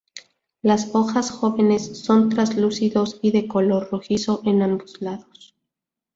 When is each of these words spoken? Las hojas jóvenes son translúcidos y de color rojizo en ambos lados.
Las 0.63 0.95
hojas 0.95 1.29
jóvenes 1.29 1.99
son 1.99 2.29
translúcidos 2.29 3.19
y 3.21 3.29
de 3.29 3.47
color 3.47 3.89
rojizo 3.91 4.41
en 4.45 4.63
ambos 4.63 4.99
lados. 4.99 5.55